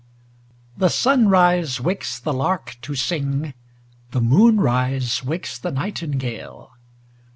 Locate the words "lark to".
2.33-2.95